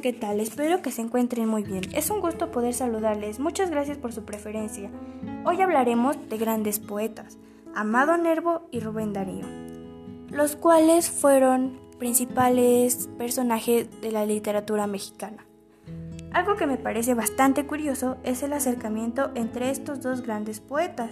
¿qué 0.00 0.12
tal? 0.14 0.40
Espero 0.40 0.80
que 0.80 0.90
se 0.90 1.02
encuentren 1.02 1.48
muy 1.48 1.62
bien. 1.62 1.82
Es 1.94 2.08
un 2.10 2.20
gusto 2.20 2.50
poder 2.50 2.72
saludarles. 2.72 3.38
Muchas 3.38 3.70
gracias 3.70 3.98
por 3.98 4.12
su 4.12 4.24
preferencia. 4.24 4.90
Hoy 5.44 5.60
hablaremos 5.60 6.16
de 6.30 6.38
grandes 6.38 6.78
poetas, 6.80 7.36
Amado 7.74 8.16
Nervo 8.16 8.68
y 8.70 8.80
Rubén 8.80 9.12
Darío, 9.12 9.44
los 10.30 10.56
cuales 10.56 11.10
fueron 11.10 11.78
principales 11.98 13.08
personajes 13.18 13.88
de 14.00 14.12
la 14.12 14.24
literatura 14.24 14.86
mexicana. 14.86 15.46
Algo 16.32 16.56
que 16.56 16.66
me 16.66 16.78
parece 16.78 17.12
bastante 17.14 17.66
curioso 17.66 18.16
es 18.24 18.42
el 18.42 18.54
acercamiento 18.54 19.30
entre 19.34 19.70
estos 19.70 20.00
dos 20.00 20.22
grandes 20.22 20.60
poetas. 20.60 21.10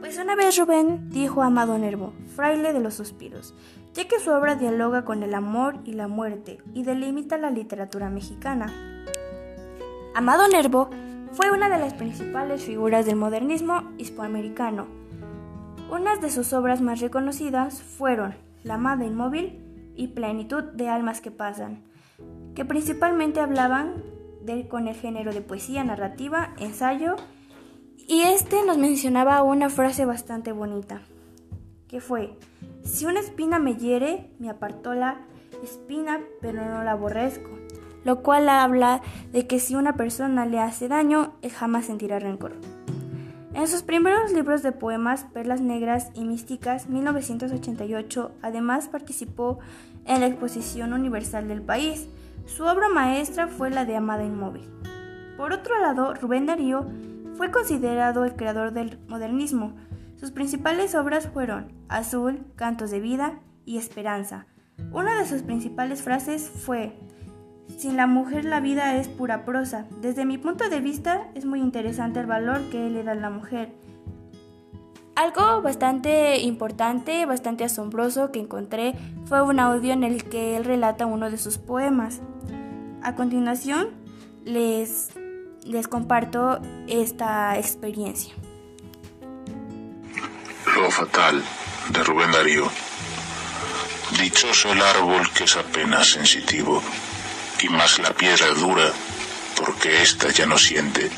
Pues 0.00 0.18
una 0.18 0.36
vez 0.36 0.56
Rubén 0.58 1.10
dijo 1.10 1.42
a 1.42 1.46
Amado 1.46 1.78
Nervo, 1.78 2.12
fraile 2.34 2.72
de 2.72 2.80
los 2.80 2.94
suspiros, 2.94 3.54
ya 3.94 4.06
que 4.06 4.20
su 4.20 4.30
obra 4.30 4.54
dialoga 4.54 5.04
con 5.04 5.22
el 5.22 5.34
amor 5.34 5.78
y 5.84 5.92
la 5.92 6.06
muerte 6.06 6.58
y 6.74 6.82
delimita 6.84 7.38
la 7.38 7.50
literatura 7.50 8.10
mexicana. 8.10 8.72
Amado 10.14 10.48
Nervo 10.48 10.90
fue 11.32 11.50
una 11.50 11.68
de 11.68 11.78
las 11.78 11.94
principales 11.94 12.62
figuras 12.62 13.06
del 13.06 13.16
modernismo 13.16 13.90
hispanoamericano. 13.98 14.86
Unas 15.90 16.20
de 16.20 16.30
sus 16.30 16.52
obras 16.52 16.80
más 16.80 17.00
reconocidas 17.00 17.82
fueron 17.82 18.34
La 18.62 18.74
amada 18.74 19.04
inmóvil 19.04 19.92
y 19.96 20.08
Plenitud 20.08 20.62
de 20.62 20.88
almas 20.88 21.20
que 21.20 21.30
pasan, 21.30 21.82
que 22.54 22.64
principalmente 22.64 23.40
hablaban 23.40 23.94
con 24.68 24.88
el 24.88 24.94
género 24.94 25.32
de 25.32 25.40
poesía 25.40 25.82
narrativa, 25.82 26.54
ensayo, 26.58 27.16
y 28.08 28.22
este 28.22 28.64
nos 28.64 28.78
mencionaba 28.78 29.42
una 29.42 29.68
frase 29.68 30.04
bastante 30.04 30.52
bonita, 30.52 31.02
que 31.88 32.00
fue, 32.00 32.38
si 32.84 33.04
una 33.04 33.20
espina 33.20 33.58
me 33.58 33.74
hiere, 33.74 34.30
me 34.38 34.48
apartó 34.48 34.94
la 34.94 35.20
espina, 35.62 36.20
pero 36.40 36.64
no 36.64 36.84
la 36.84 36.92
aborrezco, 36.92 37.50
lo 38.04 38.22
cual 38.22 38.48
habla 38.48 39.02
de 39.32 39.46
que 39.46 39.58
si 39.58 39.74
una 39.74 39.96
persona 39.96 40.46
le 40.46 40.60
hace 40.60 40.86
daño, 40.86 41.34
él 41.42 41.50
jamás 41.50 41.86
sentirá 41.86 42.20
rencor. 42.20 42.54
En 43.54 43.66
sus 43.66 43.82
primeros 43.82 44.32
libros 44.32 44.62
de 44.62 44.70
poemas, 44.70 45.24
Perlas 45.32 45.60
Negras 45.60 46.10
y 46.14 46.24
Místicas, 46.24 46.88
1988, 46.88 48.30
además 48.42 48.88
participó 48.88 49.58
en 50.04 50.20
la 50.20 50.26
Exposición 50.26 50.92
Universal 50.92 51.48
del 51.48 51.62
país. 51.62 52.06
Su 52.44 52.64
obra 52.64 52.88
maestra 52.88 53.48
fue 53.48 53.70
la 53.70 53.84
de 53.84 53.96
Amada 53.96 54.24
Inmóvil. 54.24 54.68
Por 55.36 55.52
otro 55.52 55.80
lado, 55.80 56.14
Rubén 56.14 56.46
Darío 56.46 56.86
fue 57.36 57.50
considerado 57.50 58.24
el 58.24 58.34
creador 58.34 58.72
del 58.72 58.98
modernismo. 59.08 59.74
Sus 60.16 60.30
principales 60.30 60.94
obras 60.94 61.28
fueron 61.28 61.72
Azul, 61.88 62.46
Cantos 62.56 62.90
de 62.90 63.00
Vida 63.00 63.40
y 63.64 63.78
Esperanza. 63.78 64.46
Una 64.92 65.18
de 65.18 65.26
sus 65.26 65.42
principales 65.42 66.02
frases 66.02 66.48
fue 66.48 66.98
sin 67.78 67.96
la 67.96 68.06
mujer 68.06 68.44
la 68.44 68.60
vida 68.60 68.96
es 68.96 69.08
pura 69.08 69.44
prosa. 69.44 69.86
Desde 70.00 70.24
mi 70.24 70.38
punto 70.38 70.68
de 70.68 70.80
vista 70.80 71.28
es 71.34 71.44
muy 71.44 71.60
interesante 71.60 72.20
el 72.20 72.26
valor 72.26 72.62
que 72.70 72.88
le 72.88 73.02
da 73.02 73.12
a 73.12 73.16
la 73.16 73.28
mujer. 73.28 73.72
Algo 75.14 75.62
bastante 75.62 76.40
importante, 76.40 77.26
bastante 77.26 77.64
asombroso 77.64 78.32
que 78.32 78.40
encontré 78.40 78.94
fue 79.24 79.42
un 79.42 79.60
audio 79.60 79.92
en 79.92 80.04
el 80.04 80.24
que 80.24 80.56
él 80.56 80.64
relata 80.64 81.06
uno 81.06 81.30
de 81.30 81.38
sus 81.38 81.58
poemas. 81.58 82.20
A 83.02 83.14
continuación 83.14 83.88
les, 84.44 85.10
les 85.66 85.88
comparto 85.88 86.60
esta 86.86 87.58
experiencia. 87.58 88.32
Lo 90.74 90.90
fatal 90.90 91.42
de 91.90 92.04
Rubén 92.04 92.32
Darío. 92.32 92.70
Dichoso 94.20 94.72
el 94.72 94.82
árbol 94.82 95.30
que 95.32 95.44
es 95.44 95.56
apenas 95.56 96.10
sensitivo 96.10 96.82
y 97.60 97.68
más 97.68 97.98
la 97.98 98.12
piedra 98.12 98.48
dura, 98.50 98.92
porque 99.56 100.02
ésta 100.02 100.30
ya 100.30 100.46
no 100.46 100.58
siente, 100.58 101.10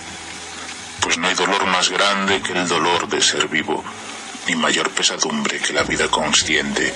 pues 1.00 1.18
no 1.18 1.28
hay 1.28 1.34
dolor 1.34 1.66
más 1.66 1.90
grande 1.90 2.40
que 2.40 2.52
el 2.52 2.66
dolor 2.66 3.08
de 3.08 3.20
ser 3.20 3.48
vivo, 3.48 3.84
ni 4.46 4.54
mayor 4.54 4.90
pesadumbre 4.90 5.58
que 5.58 5.72
la 5.72 5.82
vida 5.82 6.08
consciente. 6.08 6.94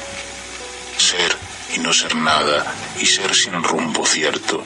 Ser 0.97 1.37
y 1.75 1.81
no 1.81 1.93
ser 1.93 2.15
nada, 2.15 2.75
y 3.01 3.07
ser 3.07 3.35
sin 3.35 3.63
rumbo 3.63 4.07
cierto, 4.07 4.63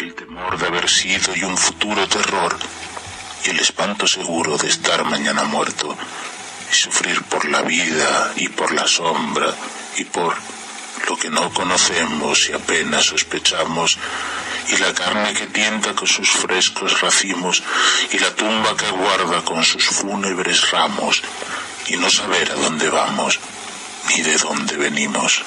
el 0.00 0.14
temor 0.14 0.58
de 0.58 0.66
haber 0.66 0.88
sido 0.88 1.36
y 1.36 1.42
un 1.44 1.56
futuro 1.56 2.08
terror, 2.08 2.56
y 3.44 3.50
el 3.50 3.60
espanto 3.60 4.06
seguro 4.06 4.56
de 4.56 4.68
estar 4.68 5.04
mañana 5.04 5.44
muerto, 5.44 5.96
y 6.70 6.74
sufrir 6.74 7.22
por 7.24 7.44
la 7.44 7.62
vida 7.62 8.32
y 8.36 8.48
por 8.48 8.72
la 8.72 8.86
sombra 8.86 9.54
y 9.96 10.04
por 10.04 10.34
lo 11.08 11.16
que 11.16 11.28
no 11.28 11.52
conocemos 11.52 12.48
y 12.48 12.52
apenas 12.52 13.06
sospechamos, 13.06 13.98
y 14.68 14.76
la 14.78 14.94
carne 14.94 15.34
que 15.34 15.46
tienta 15.48 15.94
con 15.94 16.06
sus 16.08 16.30
frescos 16.30 17.00
racimos, 17.00 17.62
y 18.12 18.18
la 18.18 18.34
tumba 18.34 18.76
que 18.76 18.90
guarda 18.90 19.44
con 19.44 19.62
sus 19.64 19.84
fúnebres 19.84 20.70
ramos, 20.70 21.22
y 21.88 21.96
no 21.96 22.08
saber 22.08 22.50
a 22.52 22.54
dónde 22.54 22.88
vamos, 22.88 23.38
ni 24.08 24.22
de 24.22 24.36
dónde 24.38 24.76
venimos. 24.76 25.42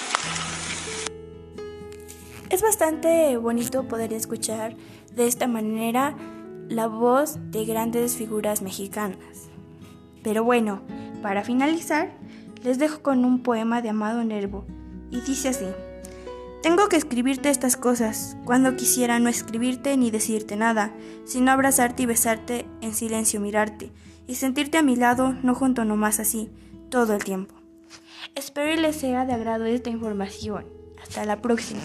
Es 2.54 2.62
bastante 2.62 3.36
bonito 3.38 3.88
poder 3.88 4.14
escuchar 4.14 4.76
de 5.16 5.26
esta 5.26 5.48
manera 5.48 6.16
la 6.70 6.86
voz 6.86 7.40
de 7.50 7.66
grandes 7.66 8.16
figuras 8.16 8.62
mexicanas. 8.62 9.50
Pero 10.22 10.44
bueno, 10.44 10.84
para 11.24 11.44
finalizar, 11.44 12.12
les 12.62 12.78
dejo 12.78 13.02
con 13.02 13.26
un 13.26 13.42
poema 13.42 13.82
de 13.82 13.90
Amado 13.90 14.24
Nervo, 14.24 14.66
y 15.10 15.22
dice 15.22 15.50
así. 15.50 15.66
Tengo 16.62 16.90
que 16.90 16.96
escribirte 16.96 17.50
estas 17.50 17.76
cosas, 17.76 18.38
cuando 18.46 18.76
quisiera 18.76 19.18
no 19.18 19.30
escribirte 19.30 19.98
ni 19.98 20.12
decirte 20.12 20.56
nada, 20.56 20.94
sino 21.26 21.50
abrazarte 21.50 22.04
y 22.04 22.06
besarte, 22.06 22.68
en 22.82 22.94
silencio 22.94 23.40
mirarte, 23.40 23.92
y 24.28 24.36
sentirte 24.36 24.78
a 24.78 24.84
mi 24.84 24.96
lado, 24.96 25.34
no 25.42 25.56
junto 25.56 25.86
nomás 25.86 26.20
así, 26.20 26.52
todo 26.90 27.16
el 27.16 27.24
tiempo. 27.24 27.56
Espero 28.36 28.80
les 28.80 28.96
sea 28.96 29.26
de 29.26 29.34
agrado 29.34 29.66
esta 29.66 29.90
información. 29.90 30.68
Hasta 31.02 31.26
la 31.26 31.42
próxima. 31.42 31.82